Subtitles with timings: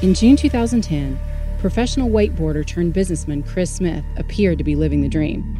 [0.00, 1.18] In June 2010,
[1.58, 5.58] professional wakeboarder turned businessman Chris Smith appeared to be living the dream.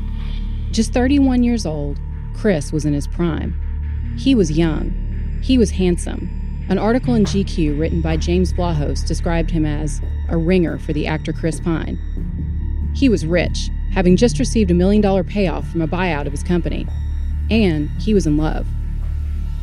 [0.71, 1.99] Just 31 years old,
[2.37, 4.15] Chris was in his prime.
[4.17, 5.41] He was young.
[5.43, 6.67] He was handsome.
[6.69, 11.09] An article in GQ written by James Vlahos described him as a ringer for the
[11.09, 11.99] actor Chris Pine.
[12.95, 16.45] He was rich, having just received a million dollar payoff from a buyout of his
[16.45, 16.87] company.
[17.51, 18.69] And he was in love.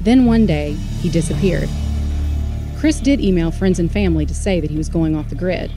[0.02, 1.70] Then one day, he disappeared.
[2.78, 5.72] Chris did email friends and family to say that he was going off the grid.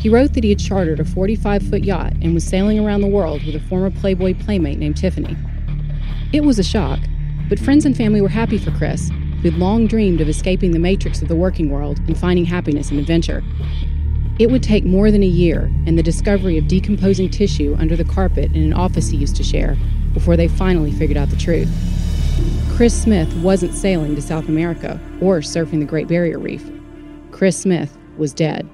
[0.00, 3.08] He wrote that he had chartered a 45 foot yacht and was sailing around the
[3.08, 5.36] world with a former Playboy playmate named Tiffany.
[6.32, 7.00] It was a shock,
[7.48, 10.78] but friends and family were happy for Chris, who had long dreamed of escaping the
[10.78, 13.42] matrix of the working world and finding happiness and adventure.
[14.38, 18.04] It would take more than a year and the discovery of decomposing tissue under the
[18.04, 19.76] carpet in an office he used to share
[20.14, 21.68] before they finally figured out the truth.
[22.78, 26.64] Chris Smith wasn't sailing to South America or surfing the Great Barrier Reef.
[27.32, 28.68] Chris Smith was dead.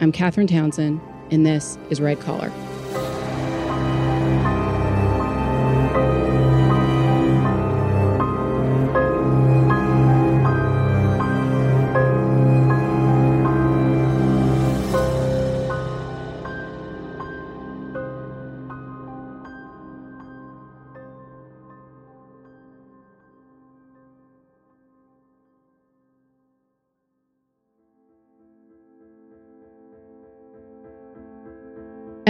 [0.00, 0.98] I'm Catherine Townsend,
[1.30, 2.50] and this is Red Collar.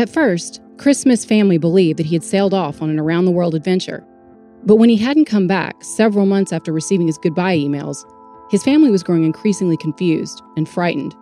[0.08, 3.30] At first, Chris Smith's family believed that he had sailed off on an around the
[3.30, 4.02] world adventure.
[4.64, 8.10] But when he hadn't come back several months after receiving his goodbye emails,
[8.50, 11.14] his family was growing increasingly confused and frightened.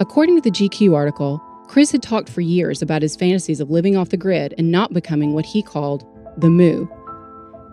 [0.00, 3.96] According to the GQ article, Chris had talked for years about his fantasies of living
[3.96, 6.04] off the grid and not becoming what he called
[6.36, 6.88] the moo.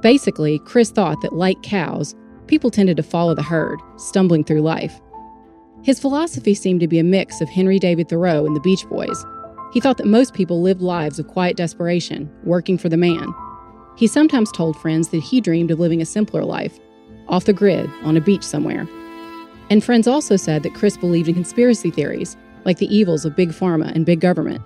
[0.04, 2.14] Basically, Chris thought that, like cows,
[2.46, 5.02] people tended to follow the herd, stumbling through life.
[5.82, 9.26] His philosophy seemed to be a mix of Henry David Thoreau and the Beach Boys
[9.78, 13.32] he thought that most people lived lives of quiet desperation, working for the man.
[13.96, 16.80] He sometimes told friends that he dreamed of living a simpler life,
[17.28, 18.88] off the grid, on a beach somewhere.
[19.70, 22.36] And friends also said that Chris believed in conspiracy theories,
[22.66, 24.64] like the evils of big pharma and big government.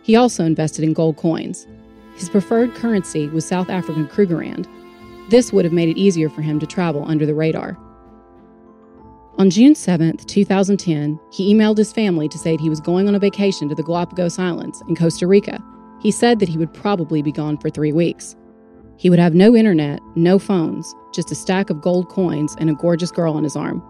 [0.00, 1.66] He also invested in gold coins.
[2.14, 4.66] His preferred currency was South African Krugerrand.
[5.28, 7.76] This would have made it easier for him to travel under the radar.
[9.38, 13.14] On June 7, 2010, he emailed his family to say that he was going on
[13.14, 15.62] a vacation to the Galapagos Islands in Costa Rica.
[16.00, 18.34] He said that he would probably be gone for three weeks.
[18.96, 22.74] He would have no internet, no phones, just a stack of gold coins and a
[22.74, 23.82] gorgeous girl on his arm.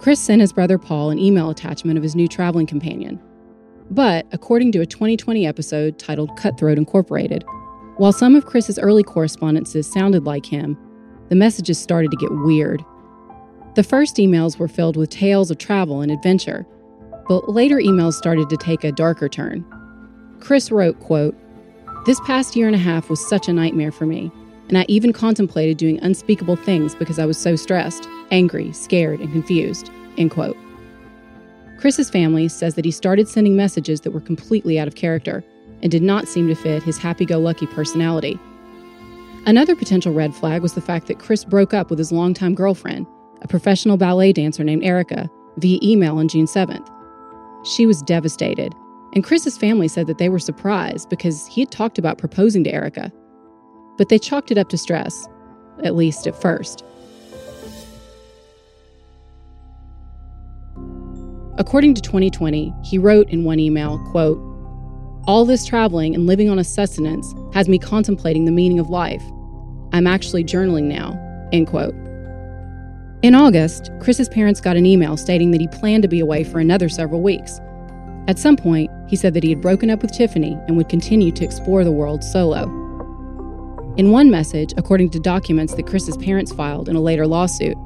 [0.00, 3.20] Chris sent his brother Paul an email attachment of his new traveling companion.
[3.92, 7.44] But, according to a 2020 episode titled Cutthroat Incorporated,
[7.96, 10.76] while some of Chris's early correspondences sounded like him,
[11.28, 12.84] the messages started to get weird
[13.78, 16.66] the first emails were filled with tales of travel and adventure,
[17.28, 19.64] but later emails started to take a darker turn.
[20.40, 21.36] Chris wrote, quote,
[22.04, 24.32] This past year and a half was such a nightmare for me,
[24.66, 29.30] and I even contemplated doing unspeakable things because I was so stressed, angry, scared, and
[29.30, 29.92] confused.
[30.16, 30.56] End quote.
[31.78, 35.44] Chris's family says that he started sending messages that were completely out of character
[35.82, 38.40] and did not seem to fit his happy go lucky personality.
[39.46, 43.06] Another potential red flag was the fact that Chris broke up with his longtime girlfriend
[43.42, 46.88] a professional ballet dancer named Erica, via email on June 7th.
[47.64, 48.74] She was devastated,
[49.14, 52.72] and Chris's family said that they were surprised because he had talked about proposing to
[52.72, 53.12] Erica.
[53.96, 55.26] But they chalked it up to stress,
[55.82, 56.84] at least at first.
[61.58, 64.38] According to 2020, he wrote in one email, quote,
[65.26, 69.22] All this traveling and living on a sustenance has me contemplating the meaning of life.
[69.92, 71.18] I'm actually journaling now,
[71.52, 71.94] end quote.
[73.20, 76.60] In August, Chris's parents got an email stating that he planned to be away for
[76.60, 77.60] another several weeks.
[78.28, 81.32] At some point, he said that he had broken up with Tiffany and would continue
[81.32, 82.62] to explore the world solo.
[83.96, 87.76] In one message, according to documents that Chris's parents filed in a later lawsuit,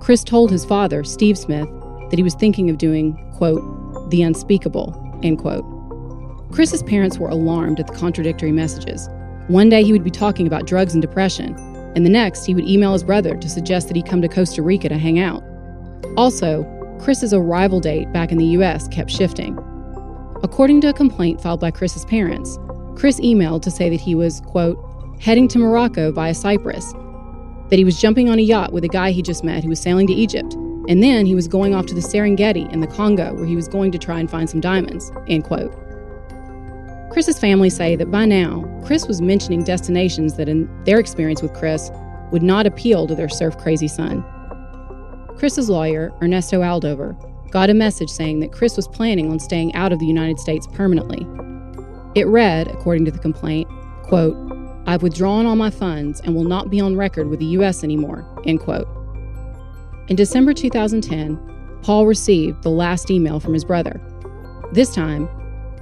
[0.00, 1.68] Chris told his father, Steve Smith,
[2.10, 5.64] that he was thinking of doing, quote, the unspeakable, end quote.
[6.50, 9.08] Chris's parents were alarmed at the contradictory messages.
[9.46, 11.54] One day he would be talking about drugs and depression,
[11.94, 14.62] and the next he would email his brother to suggest that he come to Costa
[14.62, 15.42] Rica to hang out.
[16.16, 16.64] Also,
[17.00, 19.58] Chris's arrival date back in the US kept shifting.
[20.42, 22.58] According to a complaint filed by Chris's parents,
[22.96, 24.78] Chris emailed to say that he was, quote,
[25.20, 26.92] heading to Morocco via Cyprus,
[27.70, 29.80] that he was jumping on a yacht with a guy he just met who was
[29.80, 30.54] sailing to Egypt,
[30.88, 33.68] and then he was going off to the Serengeti in the Congo where he was
[33.68, 35.10] going to try and find some diamonds.
[35.28, 35.72] End quote.
[37.12, 41.52] Chris's family say that by now, Chris was mentioning destinations that, in their experience with
[41.52, 41.90] Chris,
[42.30, 44.24] would not appeal to their surf crazy son.
[45.36, 47.14] Chris's lawyer, Ernesto Aldover,
[47.50, 50.66] got a message saying that Chris was planning on staying out of the United States
[50.72, 51.26] permanently.
[52.18, 53.68] It read, according to the complaint,
[54.04, 54.34] quote,
[54.86, 57.84] I've withdrawn all my funds and will not be on record with the U.S.
[57.84, 58.88] anymore, end quote.
[60.08, 64.00] In December 2010, Paul received the last email from his brother.
[64.72, 65.28] This time,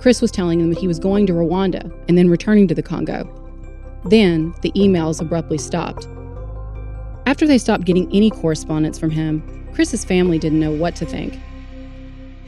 [0.00, 2.82] Chris was telling them that he was going to Rwanda and then returning to the
[2.82, 3.29] Congo.
[4.06, 6.08] Then, the emails abruptly stopped.
[7.26, 11.38] After they stopped getting any correspondence from him, Chris's family didn't know what to think.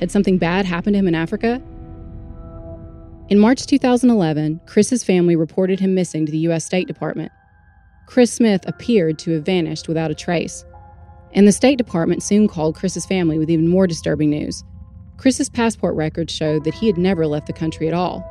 [0.00, 1.60] Had something bad happened to him in Africa?
[3.28, 6.64] In March 2011, Chris's family reported him missing to the U.S.
[6.64, 7.30] State Department.
[8.06, 10.64] Chris Smith appeared to have vanished without a trace.
[11.34, 14.64] And the State Department soon called Chris's family with even more disturbing news.
[15.22, 18.28] Chris's passport records showed that he had never left the country at all.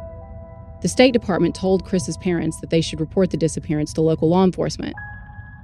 [0.82, 4.44] The State Department told Chris's parents that they should report the disappearance to local law
[4.44, 4.94] enforcement.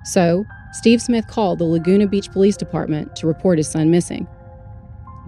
[0.06, 4.26] So, Steve Smith called the Laguna Beach Police Department to report his son missing.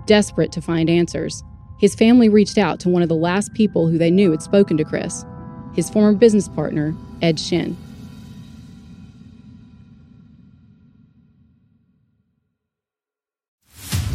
[0.06, 1.44] Desperate to find answers,
[1.82, 4.78] his family reached out to one of the last people who they knew had spoken
[4.78, 5.26] to Chris,
[5.76, 7.76] his former business partner, Ed Shin.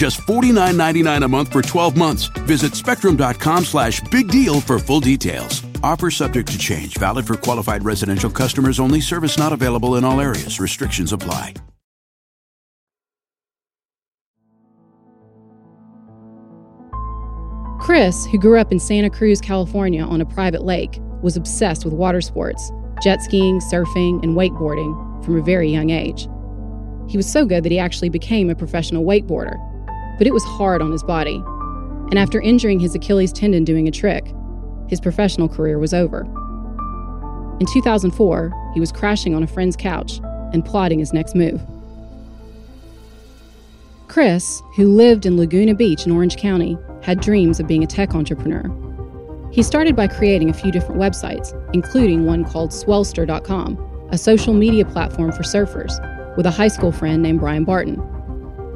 [0.00, 2.24] Just $49.99 a month for 12 months.
[2.48, 5.62] Visit spectrum.com slash big deal for full details.
[5.82, 10.18] Offer subject to change, valid for qualified residential customers only, service not available in all
[10.18, 10.58] areas.
[10.58, 11.52] Restrictions apply.
[17.78, 21.92] Chris, who grew up in Santa Cruz, California on a private lake, was obsessed with
[21.92, 26.26] water sports, jet skiing, surfing, and wakeboarding from a very young age.
[27.06, 29.58] He was so good that he actually became a professional wakeboarder,
[30.20, 31.36] but it was hard on his body.
[32.10, 34.34] And after injuring his Achilles tendon doing a trick,
[34.86, 36.26] his professional career was over.
[37.58, 40.20] In 2004, he was crashing on a friend's couch
[40.52, 41.62] and plotting his next move.
[44.08, 48.14] Chris, who lived in Laguna Beach in Orange County, had dreams of being a tech
[48.14, 48.70] entrepreneur.
[49.50, 54.84] He started by creating a few different websites, including one called Swellster.com, a social media
[54.84, 55.96] platform for surfers,
[56.36, 57.96] with a high school friend named Brian Barton.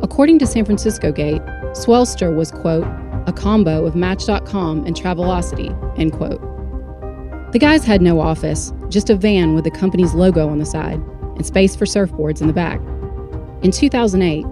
[0.02, 2.86] According to San Francisco Gate, Swellster was, quote,
[3.26, 6.40] a combo of Match.com and Travelocity, end quote.
[7.52, 11.00] The guys had no office, just a van with the company's logo on the side
[11.36, 12.80] and space for surfboards in the back.
[13.62, 14.44] In 2008,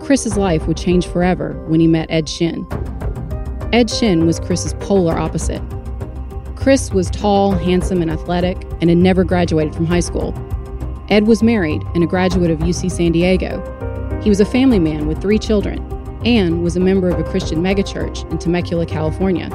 [0.00, 2.66] Chris's life would change forever when he met Ed Shin.
[3.72, 5.62] Ed Shin was Chris's polar opposite.
[6.56, 10.34] Chris was tall, handsome, and athletic, and had never graduated from high school.
[11.08, 13.60] Ed was married and a graduate of UC San Diego.
[14.22, 15.80] He was a family man with three children
[16.24, 19.50] and was a member of a Christian megachurch in Temecula, California.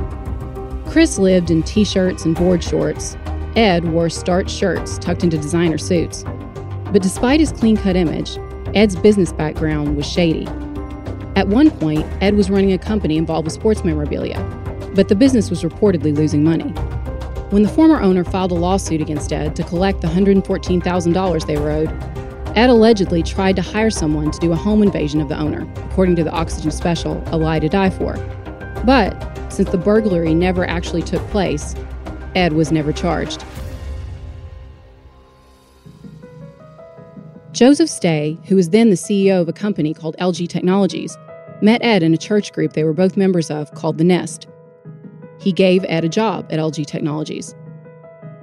[0.90, 3.16] Chris lived in t shirts and board shorts.
[3.56, 6.26] Ed wore starched shirts tucked into designer suits.
[6.92, 8.38] But despite his clean cut image,
[8.76, 10.46] Ed's business background was shady.
[11.38, 14.42] At one point, Ed was running a company involved with sports memorabilia,
[14.96, 16.72] but the business was reportedly losing money.
[17.52, 22.17] When the former owner filed a lawsuit against Ed to collect the $114,000 they owed,
[22.58, 26.16] Ed allegedly tried to hire someone to do a home invasion of the owner, according
[26.16, 28.16] to the Oxygen special, A Lie to Die For.
[28.84, 29.14] But
[29.54, 31.76] since the burglary never actually took place,
[32.34, 33.46] Ed was never charged.
[37.52, 41.16] Joseph Stay, who was then the CEO of a company called LG Technologies,
[41.62, 44.48] met Ed in a church group they were both members of called The Nest.
[45.40, 47.54] He gave Ed a job at LG Technologies.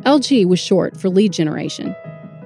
[0.06, 1.97] LG was short for lead generation.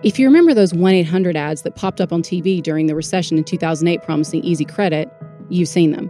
[0.04, 3.36] If you remember those 1 800 ads that popped up on TV during the recession
[3.36, 5.10] in 2008 promising easy credit,
[5.48, 6.08] you've seen them.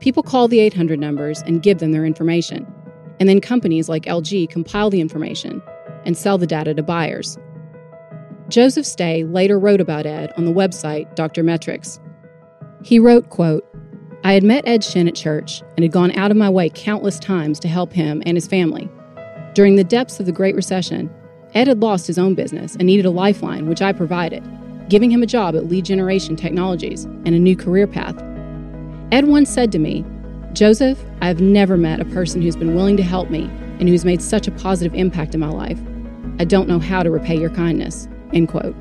[0.00, 2.70] People call the 800 numbers and give them their information,
[3.18, 5.62] and then companies like LG compile the information
[6.04, 7.38] and sell the data to buyers.
[8.48, 11.42] Joseph Stay later wrote about Ed on the website Dr.
[11.42, 11.98] Metrics.
[12.84, 13.66] He wrote, quote,
[14.22, 17.18] I had met Ed Shin at church and had gone out of my way countless
[17.18, 18.90] times to help him and his family.
[19.54, 21.10] During the depths of the Great Recession,
[21.54, 24.44] Ed had lost his own business and needed a lifeline, which I provided,
[24.88, 28.16] giving him a job at Lead Generation Technologies and a new career path.
[29.12, 30.04] Ed once said to me,
[30.52, 33.44] Joseph, I have never met a person who's been willing to help me
[33.78, 35.80] and who's made such a positive impact in my life.
[36.38, 38.08] I don't know how to repay your kindness.
[38.32, 38.74] End quote.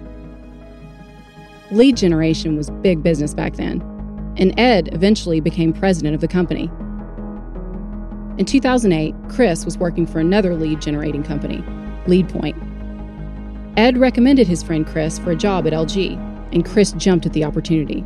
[1.71, 3.81] Lead generation was big business back then
[4.37, 6.69] and Ed eventually became president of the company.
[8.37, 11.63] In 2008, Chris was working for another lead generating company,
[12.05, 12.55] LeadPoint.
[13.77, 16.17] Ed recommended his friend Chris for a job at LG,
[16.53, 18.03] and Chris jumped at the opportunity.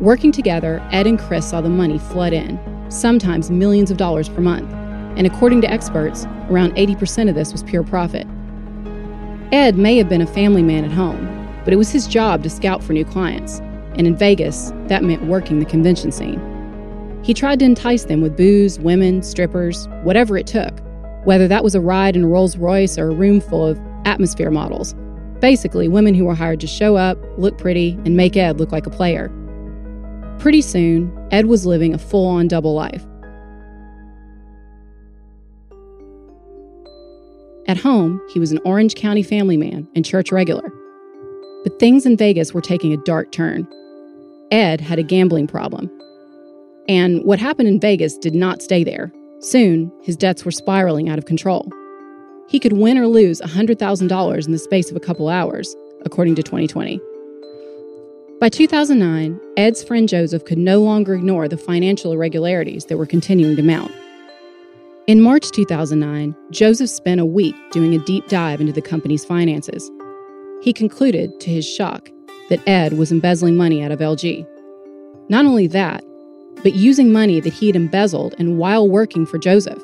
[0.00, 4.40] Working together, Ed and Chris saw the money flood in, sometimes millions of dollars per
[4.40, 4.72] month,
[5.16, 8.26] and according to experts, around 80% of this was pure profit.
[9.52, 11.26] Ed may have been a family man at home,
[11.64, 13.60] but it was his job to scout for new clients
[14.00, 16.40] and in Vegas, that meant working the convention scene.
[17.22, 20.72] He tried to entice them with booze, women, strippers, whatever it took,
[21.24, 24.50] whether that was a ride in a Rolls Royce or a room full of atmosphere
[24.50, 24.94] models.
[25.40, 28.86] Basically, women who were hired to show up, look pretty, and make Ed look like
[28.86, 29.30] a player.
[30.38, 33.04] Pretty soon, Ed was living a full on double life.
[37.66, 40.72] At home, he was an Orange County family man and church regular.
[41.62, 43.68] But things in Vegas were taking a dark turn.
[44.50, 45.90] Ed had a gambling problem.
[46.88, 49.12] And what happened in Vegas did not stay there.
[49.40, 51.66] Soon, his debts were spiraling out of control.
[52.48, 56.42] He could win or lose $100,000 in the space of a couple hours, according to
[56.42, 57.00] 2020.
[58.38, 63.56] By 2009, Ed's friend Joseph could no longer ignore the financial irregularities that were continuing
[63.56, 63.92] to mount.
[65.06, 69.90] In March 2009, Joseph spent a week doing a deep dive into the company's finances.
[70.62, 72.10] He concluded, to his shock,
[72.50, 74.46] that Ed was embezzling money out of LG.
[75.30, 76.04] Not only that,
[76.62, 79.82] but using money that he had embezzled and while working for Joseph.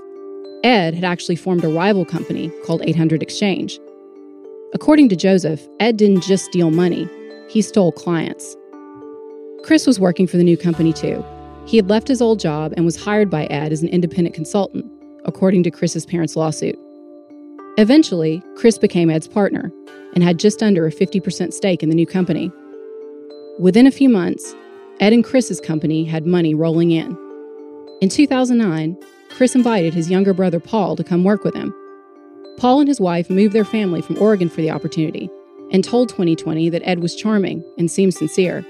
[0.64, 3.78] Ed had actually formed a rival company called 800 Exchange.
[4.74, 7.08] According to Joseph, Ed didn't just steal money,
[7.48, 8.56] he stole clients.
[9.62, 11.24] Chris was working for the new company too.
[11.66, 14.86] He had left his old job and was hired by Ed as an independent consultant,
[15.24, 16.78] according to Chris's parents' lawsuit.
[17.78, 19.72] Eventually, Chris became Ed's partner
[20.14, 22.50] and had just under a 50% stake in the new company.
[23.58, 24.54] Within a few months,
[24.98, 27.16] Ed and Chris's company had money rolling in.
[28.00, 28.96] In 2009,
[29.30, 31.74] Chris invited his younger brother Paul to come work with him.
[32.56, 35.28] Paul and his wife moved their family from Oregon for the opportunity
[35.70, 38.64] and told 2020 that Ed was charming and seemed sincere.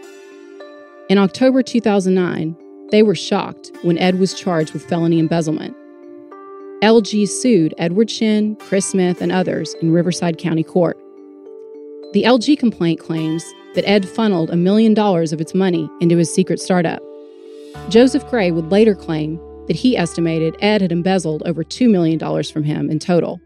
[1.08, 2.56] In October 2009,
[2.90, 5.76] they were shocked when Ed was charged with felony embezzlement.
[6.82, 10.98] LG sued Edward Shin, Chris Smith, and others in Riverside County Court.
[12.16, 13.44] The LG complaint claims
[13.74, 17.02] that Ed funneled a million dollars of its money into his secret startup.
[17.90, 22.64] Joseph Gray would later claim that he estimated Ed had embezzled over $2 million from
[22.64, 23.38] him in total.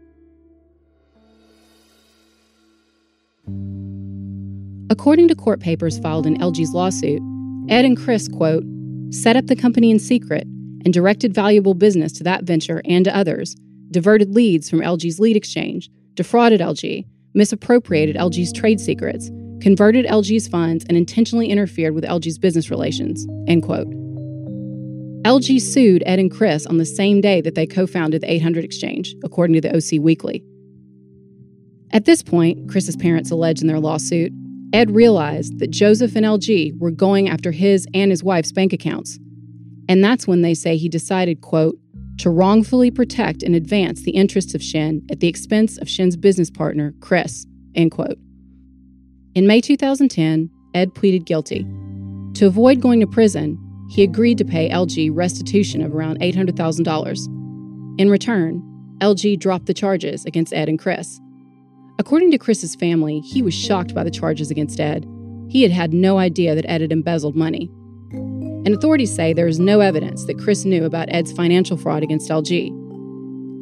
[4.89, 7.21] According to court papers filed in LG's lawsuit,
[7.67, 8.63] Ed and Chris, quote,
[9.09, 10.45] set up the company in secret
[10.85, 13.53] and directed valuable business to that venture and to others,
[13.89, 19.29] diverted leads from LG's lead exchange, defrauded LG, misappropriated LG's trade secrets,
[19.61, 23.27] converted LG's funds, and intentionally interfered with LG's business relations.
[23.47, 23.87] End quote.
[25.23, 28.63] LG sued Ed and Chris on the same day that they co founded the 800
[28.63, 30.43] Exchange, according to the OC Weekly.
[31.91, 34.31] At this point, Chris's parents allege in their lawsuit,
[34.73, 39.19] Ed realized that Joseph and LG were going after his and his wife's bank accounts.
[39.89, 41.77] And that's when they say he decided, quote,
[42.21, 46.51] to wrongfully protect and advance the interests of Shin at the expense of Shin's business
[46.51, 48.19] partner, Chris, end quote.
[49.33, 51.65] In May 2010, Ed pleaded guilty.
[52.35, 53.57] To avoid going to prison,
[53.89, 57.99] he agreed to pay LG restitution of around $800,000.
[57.99, 58.61] In return,
[58.99, 61.19] LG dropped the charges against Ed and Chris.
[61.97, 65.07] According to Chris's family, he was shocked by the charges against Ed.
[65.49, 67.71] He had had no idea that Ed had embezzled money.
[68.63, 72.29] And authorities say there is no evidence that Chris knew about Ed's financial fraud against
[72.29, 72.71] LG.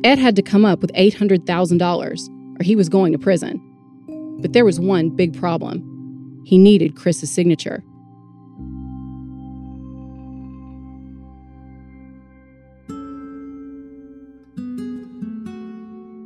[0.04, 3.62] Ed had to come up with $800,000 or he was going to prison.
[4.42, 7.84] But there was one big problem he needed Chris's signature.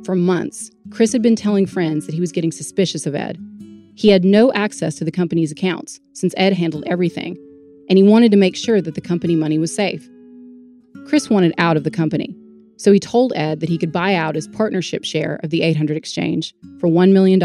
[0.04, 3.38] For months, Chris had been telling friends that he was getting suspicious of Ed.
[3.94, 7.36] He had no access to the company's accounts since Ed handled everything,
[7.88, 10.08] and he wanted to make sure that the company money was safe.
[11.06, 12.34] Chris wanted out of the company,
[12.76, 15.96] so he told Ed that he could buy out his partnership share of the 800
[15.96, 17.38] exchange for $1 million.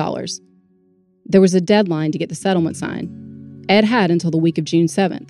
[1.25, 3.65] There was a deadline to get the settlement signed.
[3.69, 5.29] Ed had until the week of June 7th.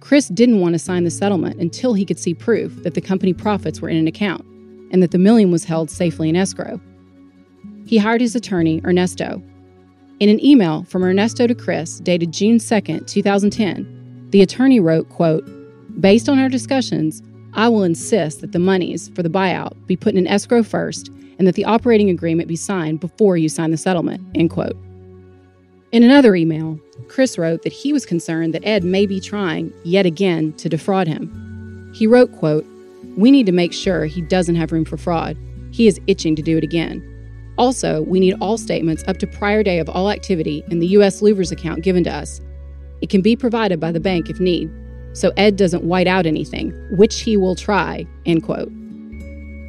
[0.00, 3.32] Chris didn't want to sign the settlement until he could see proof that the company
[3.32, 4.44] profits were in an account
[4.92, 6.80] and that the million was held safely in escrow.
[7.86, 9.42] He hired his attorney, Ernesto.
[10.20, 13.99] In an email from Ernesto to Chris dated June 2, 2010,
[14.30, 15.44] the attorney wrote, quote,
[16.00, 17.22] Based on our discussions,
[17.54, 21.46] I will insist that the monies for the buyout be put in escrow first and
[21.46, 24.76] that the operating agreement be signed before you sign the settlement, end quote.
[25.92, 30.06] In another email, Chris wrote that he was concerned that Ed may be trying, yet
[30.06, 31.90] again, to defraud him.
[31.92, 32.64] He wrote, quote,
[33.16, 35.36] we need to make sure he doesn't have room for fraud.
[35.72, 37.06] He is itching to do it again.
[37.58, 41.20] Also, we need all statements up to prior day of all activity in the U.S.
[41.20, 42.40] Louvers account given to us.
[43.00, 44.70] It can be provided by the bank if need,
[45.12, 48.70] so Ed doesn't white out anything, which he will try, end quote.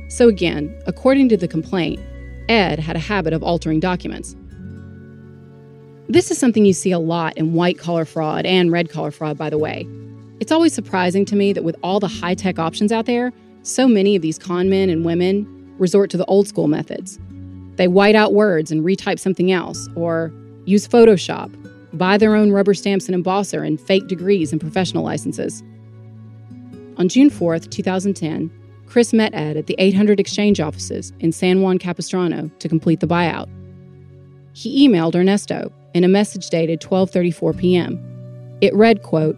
[0.10, 2.00] So again, according to the complaint,
[2.50, 4.36] Ed had a habit of altering documents.
[6.10, 9.38] This is something you see a lot in white collar fraud and red collar fraud,
[9.38, 9.88] by the way.
[10.42, 13.32] It's always surprising to me that with all the high tech options out there,
[13.64, 17.20] so many of these con men and women resort to the old school methods.
[17.76, 20.34] They white out words and retype something else, or
[20.66, 21.56] use Photoshop,
[21.94, 25.64] buy their own rubber stamps and embosser, and fake degrees and professional licenses.
[26.98, 28.52] On June 4th, 2010,
[28.86, 33.08] Chris met Ed at the 800 exchange offices in San Juan Capistrano to complete the
[33.08, 33.50] buyout.
[34.54, 38.58] He emailed Ernesto in a message dated 12:34 p.m.
[38.62, 39.38] It read, quote,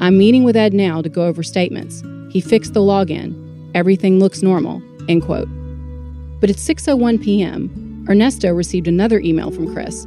[0.00, 2.02] I'm meeting with Ed now to go over statements.
[2.30, 3.70] He fixed the login.
[3.74, 4.82] Everything looks normal.
[5.08, 5.48] End quote.
[6.40, 10.06] But at 6:01 p.m., Ernesto received another email from Chris.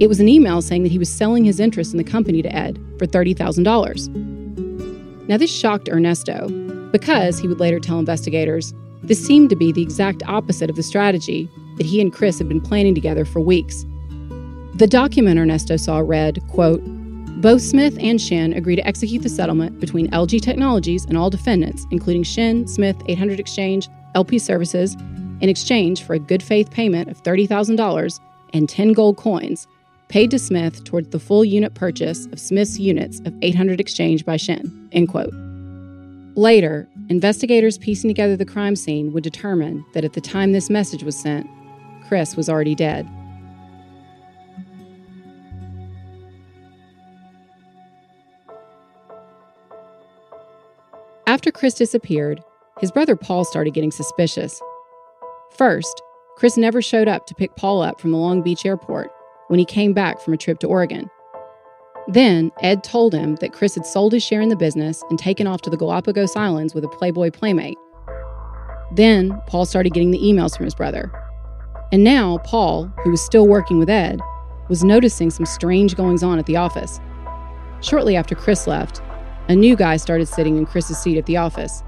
[0.00, 2.56] It was an email saying that he was selling his interest in the company to
[2.56, 5.28] Ed for $30,000.
[5.28, 6.48] Now this shocked Ernesto
[6.90, 10.82] because he would later tell investigators this seemed to be the exact opposite of the
[10.82, 13.84] strategy that he and Chris had been planning together for weeks.
[14.74, 16.80] The document Ernesto saw read, quote,
[17.42, 21.86] both Smith and Shin agree to execute the settlement between LG Technologies and all defendants,
[21.90, 27.22] including Shin, Smith, 800 Exchange, LP Services, in exchange for a good faith payment of
[27.22, 28.18] $30,000
[28.54, 29.68] and 10 gold coins
[30.10, 34.36] paid to Smith towards the full unit purchase of Smith's units of 800 Exchange by
[34.36, 34.88] Shin.
[34.90, 35.32] End quote.
[36.36, 41.04] Later, investigators piecing together the crime scene would determine that at the time this message
[41.04, 41.46] was sent,
[42.08, 43.08] Chris was already dead.
[51.28, 52.42] After Chris disappeared,
[52.80, 54.60] his brother Paul started getting suspicious.
[55.56, 56.02] First,
[56.36, 59.12] Chris never showed up to pick Paul up from the Long Beach airport
[59.50, 61.10] when he came back from a trip to Oregon.
[62.06, 65.48] Then, Ed told him that Chris had sold his share in the business and taken
[65.48, 67.76] off to the Galapagos Islands with a Playboy playmate.
[68.94, 71.10] Then, Paul started getting the emails from his brother.
[71.90, 74.20] And now, Paul, who was still working with Ed,
[74.68, 77.00] was noticing some strange goings on at the office.
[77.80, 79.02] Shortly after Chris left,
[79.48, 81.82] a new guy started sitting in Chris's seat at the office.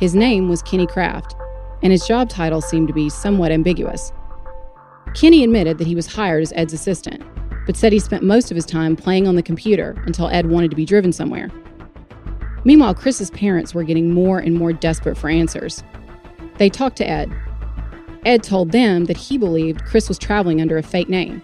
[0.00, 1.36] His name was Kenny Kraft,
[1.84, 4.12] and his job title seemed to be somewhat ambiguous.
[5.14, 7.22] Kenny admitted that he was hired as Ed's assistant,
[7.66, 10.70] but said he spent most of his time playing on the computer until Ed wanted
[10.70, 11.50] to be driven somewhere.
[12.64, 15.82] Meanwhile, Chris's parents were getting more and more desperate for answers.
[16.58, 17.32] They talked to Ed.
[18.26, 21.42] Ed told them that he believed Chris was traveling under a fake name.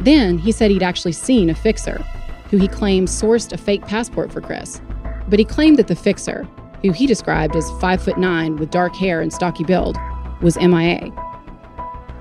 [0.00, 2.04] Then he said he'd actually seen a fixer
[2.50, 4.80] who he claimed sourced a fake passport for Chris.
[5.28, 6.46] But he claimed that the fixer,
[6.82, 9.96] who he described as 5 foot 9 with dark hair and stocky build,
[10.40, 11.10] was MIA.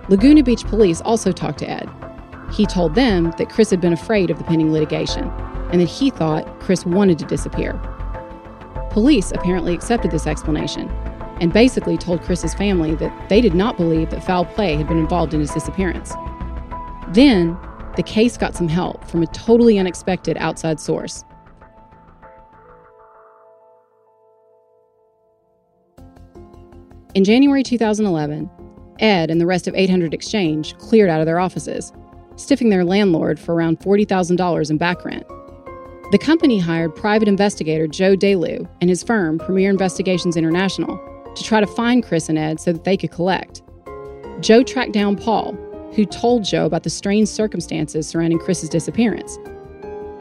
[0.09, 1.89] Laguna Beach police also talked to Ed.
[2.51, 5.29] He told them that Chris had been afraid of the pending litigation
[5.71, 7.79] and that he thought Chris wanted to disappear.
[8.91, 10.89] Police apparently accepted this explanation
[11.39, 14.99] and basically told Chris's family that they did not believe that foul play had been
[14.99, 16.13] involved in his disappearance.
[17.09, 17.57] Then,
[17.95, 21.23] the case got some help from a totally unexpected outside source.
[27.15, 28.49] In January 2011,
[28.99, 31.91] Ed and the rest of 800 Exchange cleared out of their offices,
[32.35, 35.25] stiffing their landlord for around $40,000 in back rent.
[36.11, 40.97] The company hired private investigator Joe DeLu and his firm, Premier Investigations International,
[41.35, 43.63] to try to find Chris and Ed so that they could collect.
[44.39, 45.53] Joe tracked down Paul,
[45.95, 49.37] who told Joe about the strange circumstances surrounding Chris's disappearance.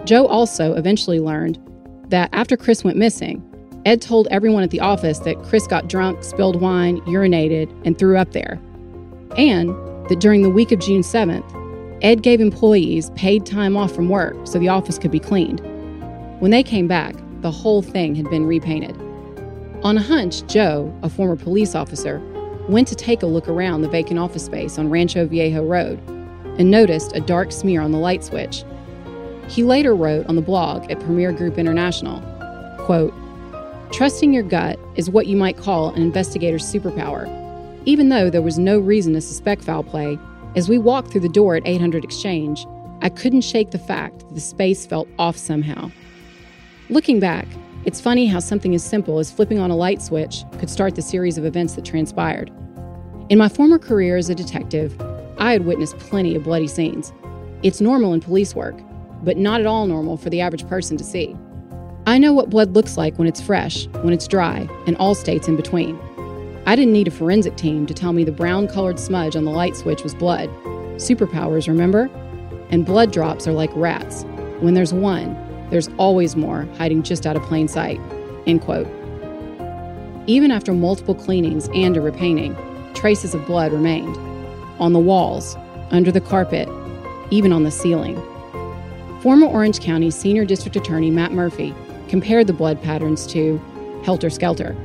[0.04, 1.58] Joe also eventually learned
[2.08, 3.42] that after Chris went missing,
[3.84, 8.16] Ed told everyone at the office that Chris got drunk, spilled wine, urinated, and threw
[8.16, 8.60] up there.
[9.36, 9.70] And
[10.08, 11.44] that during the week of June 7th,
[12.02, 15.60] Ed gave employees paid time off from work so the office could be cleaned.
[16.40, 18.96] When they came back, the whole thing had been repainted.
[19.82, 22.20] On a hunch, Joe, a former police officer,
[22.68, 25.98] went to take a look around the vacant office space on Rancho Viejo Road
[26.58, 28.64] and noticed a dark smear on the light switch.
[29.48, 32.20] He later wrote on the blog at Premier Group International,
[32.84, 33.12] quote,
[33.92, 37.28] Trusting your gut is what you might call an investigator's superpower.
[37.84, 40.18] Even though there was no reason to suspect foul play,
[40.56, 42.66] as we walked through the door at 800 Exchange,
[43.02, 45.90] I couldn't shake the fact that the space felt off somehow.
[46.88, 47.46] Looking back,
[47.84, 51.02] it's funny how something as simple as flipping on a light switch could start the
[51.02, 52.50] series of events that transpired.
[53.28, 54.98] In my former career as a detective,
[55.36, 57.12] I had witnessed plenty of bloody scenes.
[57.62, 58.76] It's normal in police work,
[59.22, 61.36] but not at all normal for the average person to see.
[62.04, 65.46] I know what blood looks like when it's fresh, when it's dry, and all states
[65.46, 65.96] in between.
[66.66, 69.52] I didn't need a forensic team to tell me the brown colored smudge on the
[69.52, 70.48] light switch was blood.
[70.96, 72.10] Superpowers, remember?
[72.70, 74.24] And blood drops are like rats.
[74.58, 75.34] When there's one,
[75.70, 78.00] there's always more hiding just out of plain sight.
[78.48, 78.88] End quote.
[80.26, 82.56] Even after multiple cleanings and a repainting,
[82.94, 84.16] traces of blood remained
[84.80, 85.56] on the walls,
[85.92, 86.68] under the carpet,
[87.30, 88.20] even on the ceiling.
[89.20, 91.72] Former Orange County Senior District Attorney Matt Murphy
[92.12, 93.58] compared the blood patterns to
[94.04, 94.76] helter skelter.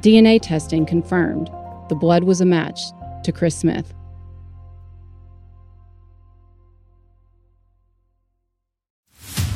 [0.00, 1.50] DNA testing confirmed
[1.88, 2.78] the blood was a match
[3.24, 3.92] to Chris Smith.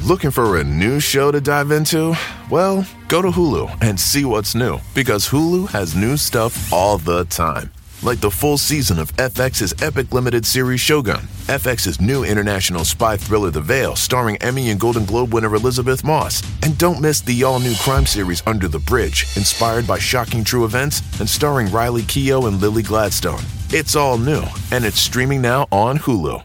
[0.03, 2.17] Looking for a new show to dive into?
[2.51, 7.27] Well, go to Hulu and see what's new because Hulu has new stuff all the
[7.27, 7.71] time
[8.07, 13.51] like the full season of FX's epic limited series Shogun, FX's new international spy thriller
[13.51, 16.43] The Veil, starring Emmy and Golden Globe winner Elisabeth Moss.
[16.63, 20.65] And don't miss the all new crime series Under the Bridge, inspired by shocking true
[20.65, 23.43] events and starring Riley Keough and Lily Gladstone.
[23.71, 26.45] It's all new, and it's streaming now on Hulu.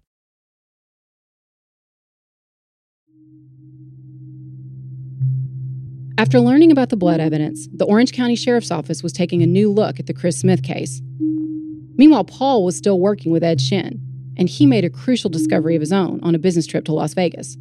[6.17, 9.71] After learning about the blood evidence, the Orange County Sheriff's Office was taking a new
[9.71, 11.01] look at the Chris Smith case.
[11.97, 13.99] Meanwhile, Paul was still working with Ed Shin,
[14.37, 17.13] and he made a crucial discovery of his own on a business trip to Las
[17.13, 17.57] Vegas.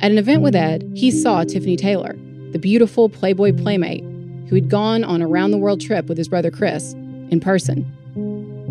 [0.00, 2.16] At an event with Ed, he saw Tiffany Taylor,
[2.52, 4.04] the beautiful Playboy playmate
[4.48, 6.94] who had gone on a round the world trip with his brother Chris,
[7.30, 7.84] in person.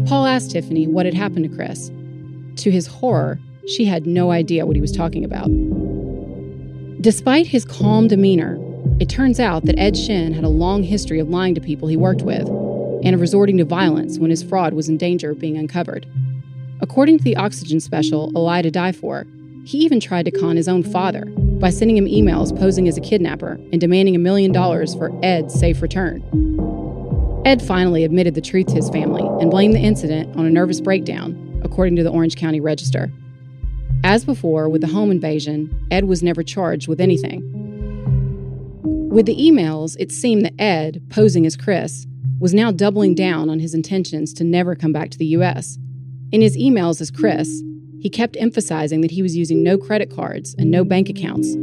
[0.07, 1.91] Paul asked Tiffany what had happened to Chris.
[2.63, 5.49] To his horror, she had no idea what he was talking about.
[7.01, 8.57] Despite his calm demeanor,
[8.99, 11.97] it turns out that Ed Shin had a long history of lying to people he
[11.97, 15.57] worked with and of resorting to violence when his fraud was in danger of being
[15.57, 16.07] uncovered.
[16.81, 19.25] According to the Oxygen special, A Lie to Die For,
[19.65, 23.01] he even tried to con his own father by sending him emails posing as a
[23.01, 26.23] kidnapper and demanding a million dollars for Ed's safe return.
[27.45, 30.81] Ed finally admitted the truth to his family and blamed the incident on a nervous
[30.81, 33.11] breakdown, according to the Orange County Register.
[34.03, 37.56] As before, with the home invasion, Ed was never charged with anything.
[39.09, 42.05] With the emails, it seemed that Ed, posing as Chris,
[42.39, 45.77] was now doubling down on his intentions to never come back to the U.S.
[46.33, 47.63] In his emails as Chris,
[48.01, 51.55] he kept emphasizing that he was using no credit cards and no bank accounts.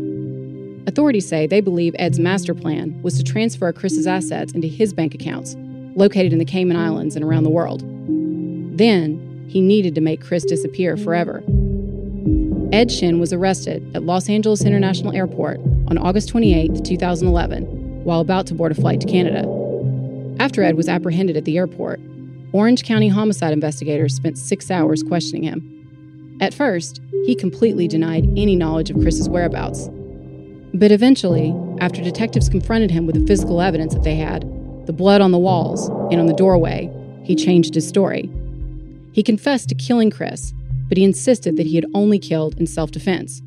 [0.89, 5.15] Authorities say they believe Ed's master plan was to transfer Chris's assets into his bank
[5.15, 5.55] accounts,
[5.95, 7.83] located in the Cayman Islands and around the world.
[8.77, 11.43] Then, he needed to make Chris disappear forever.
[12.75, 18.49] Ed Shin was arrested at Los Angeles International Airport on August 28, 2011, while about
[18.49, 19.47] to board a flight to Canada.
[20.41, 22.01] After Ed was apprehended at the airport,
[22.51, 26.37] Orange County homicide investigators spent six hours questioning him.
[26.41, 29.89] At first, he completely denied any knowledge of Chris's whereabouts.
[30.75, 34.43] But eventually, after detectives confronted him with the physical evidence that they had
[34.87, 36.91] the blood on the walls and on the doorway
[37.23, 38.29] he changed his story.
[39.13, 40.53] He confessed to killing Chris,
[40.89, 43.43] but he insisted that he had only killed in self defense.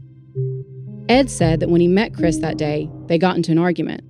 [1.09, 4.03] Ed said that when he met Chris that day, they got into an argument.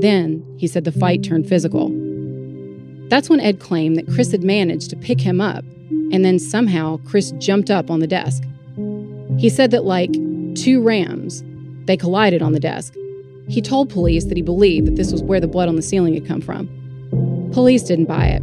[0.00, 1.88] Then, he said the fight turned physical.
[3.08, 5.64] That's when Ed claimed that Chris had managed to pick him up,
[6.12, 8.42] and then somehow Chris jumped up on the desk.
[9.38, 10.12] He said that, like
[10.54, 11.42] two rams,
[11.86, 12.94] they collided on the desk.
[13.48, 16.14] He told police that he believed that this was where the blood on the ceiling
[16.14, 16.68] had come from.
[17.52, 18.42] Police didn't buy it.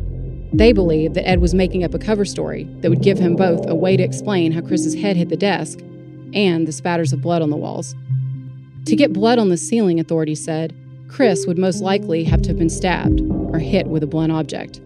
[0.54, 3.66] They believed that Ed was making up a cover story that would give him both
[3.68, 5.80] a way to explain how Chris's head hit the desk
[6.34, 7.96] and the spatters of blood on the walls.
[8.86, 10.76] To get blood on the ceiling, authorities said,
[11.08, 14.82] Chris would most likely have to have been stabbed or hit with a blunt object.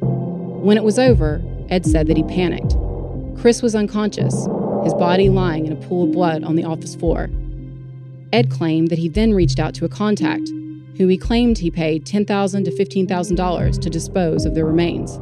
[0.00, 2.74] When it was over, Ed said that he panicked.
[3.40, 4.34] Chris was unconscious,
[4.82, 7.28] his body lying in a pool of blood on the office floor.
[8.32, 10.48] Ed claimed that he then reached out to a contact,
[10.96, 15.18] who he claimed he paid 10,000 to $15,000 to dispose of their remains.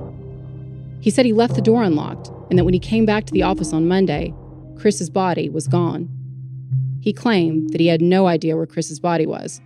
[1.00, 3.42] He said he left the door unlocked and that when he came back to the
[3.42, 4.34] office on Monday,
[4.76, 6.08] Chris's body was gone.
[7.00, 9.60] He claimed that he had no idea where Chris's body was.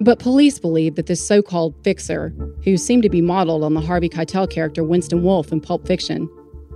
[0.00, 2.32] But police believe that this so called fixer,
[2.64, 6.30] who seemed to be modeled on the Harvey Keitel character Winston Wolfe in Pulp Fiction,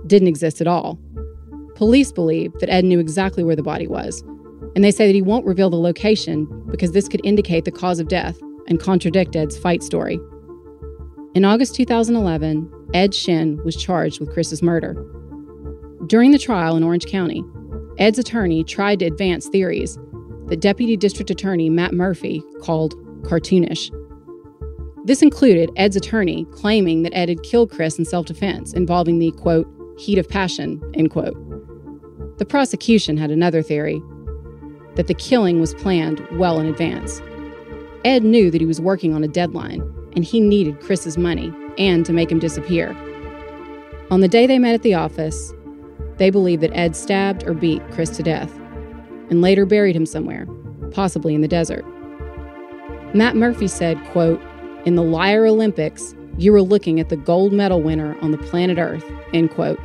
[0.05, 0.99] didn't exist at all.
[1.83, 4.21] Police believe that Ed knew exactly where the body was,
[4.73, 7.99] and they say that he won't reveal the location because this could indicate the cause
[7.99, 10.17] of death and contradict Ed's fight story.
[11.33, 14.93] In August 2011, Ed Shin was charged with Chris's murder.
[16.07, 17.43] During the trial in Orange County,
[17.97, 19.99] Ed's attorney tried to advance theories
[20.47, 22.93] that Deputy District Attorney Matt Murphy called
[23.23, 23.91] cartoonish.
[25.03, 29.31] This included Ed's attorney claiming that Ed had killed Chris in self defense, involving the
[29.33, 29.67] quote,
[29.97, 31.35] heat of passion, end quote.
[32.43, 34.03] The prosecution had another theory
[34.95, 37.21] that the killing was planned well in advance.
[38.03, 39.81] Ed knew that he was working on a deadline,
[40.13, 42.93] and he needed Chris's money and to make him disappear.
[44.11, 45.53] On the day they met at the office,
[46.17, 48.53] they believed that Ed stabbed or beat Chris to death
[49.29, 50.45] and later buried him somewhere,
[50.91, 51.85] possibly in the desert.
[53.15, 54.41] Matt Murphy said, quote,
[54.83, 58.79] In the Liar Olympics, you were looking at the gold medal winner on the planet
[58.79, 59.79] Earth, end quote.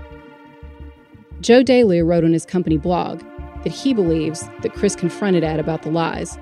[1.41, 3.23] Joe Daly wrote on his company blog
[3.63, 6.37] that he believes that Chris confronted Ed about the lies.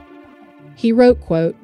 [0.74, 1.54] He wrote, quote,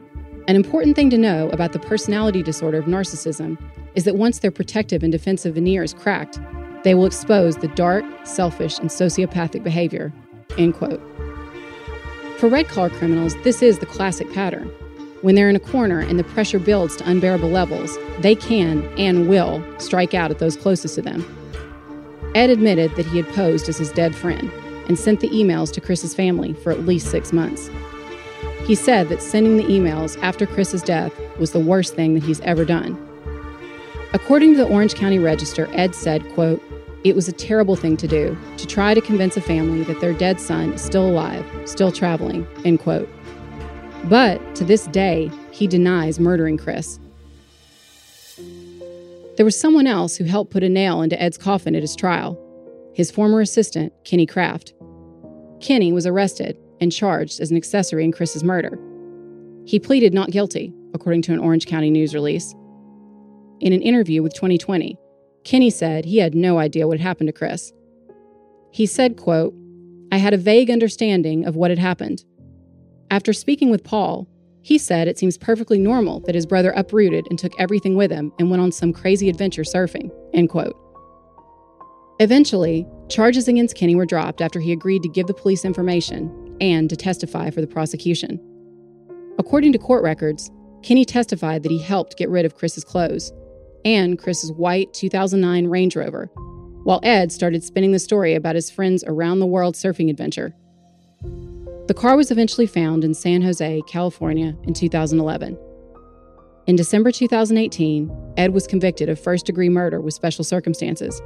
[0.49, 3.59] An important thing to know about the personality disorder of narcissism
[3.95, 6.39] is that once their protective and defensive veneer is cracked,
[6.85, 10.13] they will expose the dark, selfish, and sociopathic behavior,
[10.59, 11.01] end quote.
[12.39, 14.69] For red collar criminals, this is the classic pattern.
[15.23, 19.29] When they're in a corner and the pressure builds to unbearable levels, they can and
[19.29, 21.42] will strike out at those closest to them.
[22.35, 24.51] Ed admitted that he had posed as his dead friend
[24.89, 27.71] and sent the emails to Chris's family for at least six months.
[28.67, 32.41] He said that sending the emails after Chris's death was the worst thing that he's
[32.41, 32.97] ever done.
[34.13, 36.63] According to the Orange County Register, Ed said, quote,
[37.05, 40.13] it was a terrible thing to do, to try to convince a family that their
[40.13, 43.09] dead son is still alive, still traveling, end quote.
[44.05, 47.01] But to this day, he denies murdering Chris.
[49.37, 52.39] There was someone else who helped put a nail into Ed's coffin at his trial
[52.95, 54.75] his former assistant, Kenny Kraft.
[55.61, 58.79] Kenny was arrested and charged as an accessory in Chris's murder.
[59.65, 62.55] He pleaded not guilty, according to an Orange County news release.
[63.61, 64.99] In an interview with 2020,
[65.45, 67.73] Kenny said he had no idea what had happened to Chris.
[68.73, 69.55] He said, quote,
[70.11, 72.25] I had a vague understanding of what had happened.
[73.11, 74.29] After speaking with Paul,
[74.63, 78.33] he said it seems perfectly normal that his brother uprooted and took everything with him
[78.39, 80.11] and went on some crazy adventure surfing.
[80.33, 80.77] End quote.
[82.21, 86.89] Eventually, charges against Kenny were dropped after he agreed to give the police information and
[86.89, 88.41] to testify for the prosecution.
[89.39, 90.51] According to court records,
[90.83, 93.33] Kenny testified that he helped get rid of Chris's clothes
[93.85, 96.27] and Chris's white 2009 Range Rover,
[96.85, 100.55] while Ed started spinning the story about his friend's around the world surfing adventure.
[101.93, 105.59] The car was eventually found in San Jose, California in 2011.
[106.67, 111.21] In December 2018, Ed was convicted of first degree murder with special circumstances.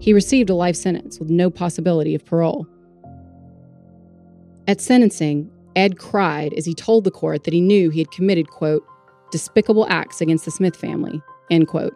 [0.00, 2.66] He received a life sentence with no possibility of parole.
[4.66, 8.50] At sentencing, Ed cried as he told the court that he knew he had committed,
[8.50, 8.84] quote,
[9.30, 11.94] despicable acts against the Smith family, end quote.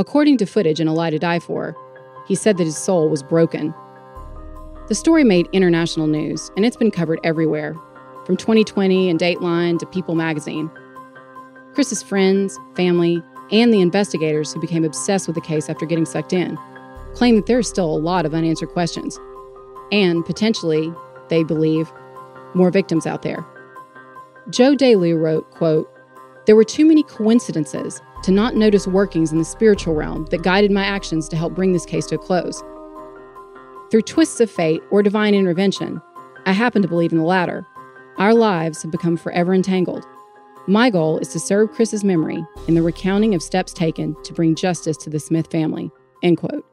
[0.00, 1.76] According to footage in A Lie to Die For,
[2.26, 3.72] he said that his soul was broken.
[4.90, 7.76] The story made international news, and it's been covered everywhere,
[8.26, 10.68] from 2020 and Dateline to People magazine.
[11.74, 13.22] Chris's friends, family,
[13.52, 16.58] and the investigators who became obsessed with the case after getting sucked in
[17.14, 19.16] claim that there are still a lot of unanswered questions,
[19.92, 20.92] and potentially,
[21.28, 21.92] they believe,
[22.54, 23.46] more victims out there.
[24.48, 25.88] Joe Dalu wrote, quote,
[26.46, 30.72] There were too many coincidences to not notice workings in the spiritual realm that guided
[30.72, 32.60] my actions to help bring this case to a close.
[33.90, 36.00] Through twists of fate or divine intervention,
[36.46, 37.66] I happen to believe in the latter.
[38.18, 40.04] Our lives have become forever entangled.
[40.68, 44.54] My goal is to serve Chris's memory in the recounting of steps taken to bring
[44.54, 45.90] justice to the Smith family.
[46.22, 46.64] End quote.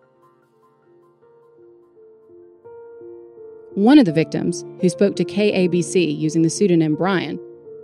[3.73, 7.39] One of the victims, who spoke to KABC using the pseudonym Brian,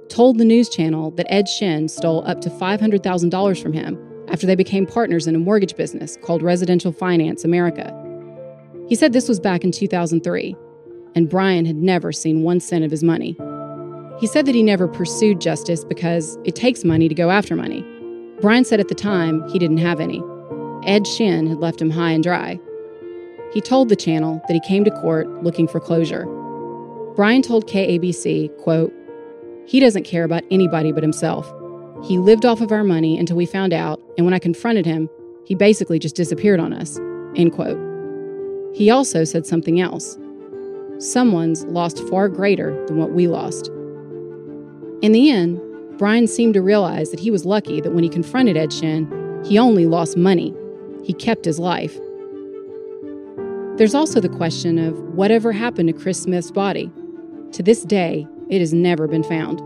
[0.10, 4.56] told the news channel that Ed Shin stole up to $500,000 from him after they
[4.56, 8.03] became partners in a mortgage business called Residential Finance America.
[8.88, 10.56] He said this was back in 2003,
[11.16, 13.38] and Brian had never seen one cent of his money.
[14.20, 17.86] He said that he never pursued justice because it takes money to go after money.
[18.42, 20.22] Brian said at the time he didn't have any.
[20.86, 22.60] Ed Shin had left him high and dry,
[23.54, 26.26] he told the channel that he came to court looking for closure.
[27.16, 28.92] Brian told KABC, quote,
[29.68, 31.54] He doesn't care about anybody but himself.
[32.04, 35.08] He lived off of our money until we found out, and when I confronted him,
[35.46, 36.98] he basically just disappeared on us.
[37.36, 37.93] End quote.
[38.74, 40.18] He also said something else.
[41.00, 43.68] Someone's lost far greater than what we lost.
[45.02, 45.62] In the end,
[45.98, 49.60] Brian seemed to realize that he was lucky that when he confronted Ed Shin, he
[49.60, 50.54] only lost money.
[51.04, 52.00] He kept his life.
[53.78, 56.92] There's also the question of whatever happened to Chris Smith's body.
[57.52, 59.62] To this day, it has never been found.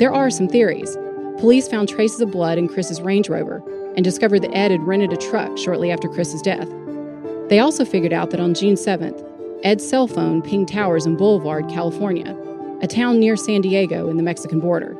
[0.00, 0.96] There are some theories.
[1.38, 3.62] Police found traces of blood in Chris's Range Rover
[3.96, 6.68] and discovered that Ed had rented a truck shortly after Chris's death.
[7.50, 9.26] They also figured out that on June 7th,
[9.64, 12.36] Ed's cell phone pinged towers in Boulevard, California,
[12.80, 14.94] a town near San Diego in the Mexican border.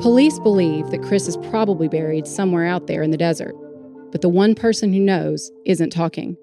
[0.00, 3.54] Police believe that Chris is probably buried somewhere out there in the desert,
[4.10, 6.38] but the one person who knows isn't talking.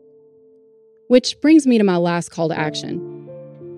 [1.08, 3.28] Which brings me to my last call to action.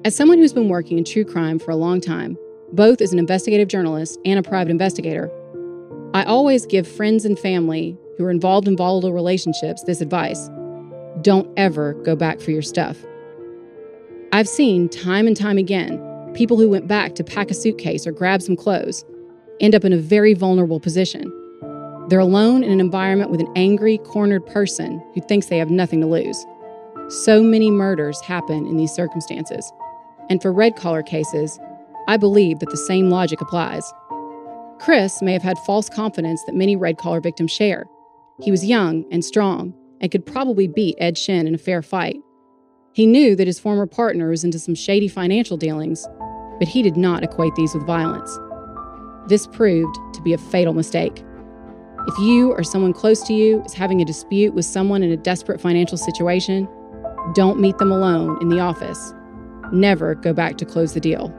[0.03, 2.37] As someone who's been working in true crime for a long time,
[2.73, 5.31] both as an investigative journalist and a private investigator,
[6.13, 10.49] I always give friends and family who are involved in volatile relationships this advice
[11.23, 12.97] don't ever go back for your stuff.
[14.33, 18.11] I've seen time and time again people who went back to pack a suitcase or
[18.11, 19.03] grab some clothes
[19.59, 21.31] end up in a very vulnerable position.
[22.07, 26.01] They're alone in an environment with an angry, cornered person who thinks they have nothing
[26.01, 26.45] to lose.
[27.09, 29.71] So many murders happen in these circumstances.
[30.29, 31.59] And for red collar cases,
[32.07, 33.91] I believe that the same logic applies.
[34.79, 37.85] Chris may have had false confidence that many red collar victims share.
[38.41, 42.17] He was young and strong and could probably beat Ed Shin in a fair fight.
[42.93, 46.05] He knew that his former partner was into some shady financial dealings,
[46.59, 48.37] but he did not equate these with violence.
[49.27, 51.23] This proved to be a fatal mistake.
[52.07, 55.17] If you or someone close to you is having a dispute with someone in a
[55.17, 56.67] desperate financial situation,
[57.33, 59.13] don't meet them alone in the office.
[59.71, 61.33] Never go back to close the deal.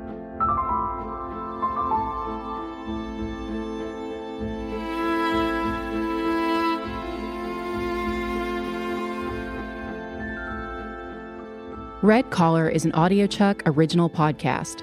[12.02, 14.82] Red Collar is an audiochuck original podcast.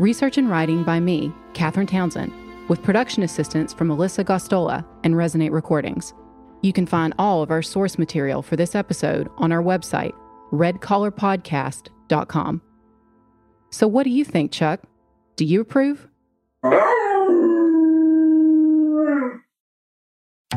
[0.00, 2.32] Research and writing by me, Katherine Townsend,
[2.68, 6.12] with production assistance from Melissa Gostola and Resonate Recordings.
[6.60, 10.12] You can find all of our source material for this episode on our website,
[10.50, 12.62] redcollarpodcast.com.
[13.70, 14.80] So, what do you think, Chuck?
[15.36, 16.08] Do you approve?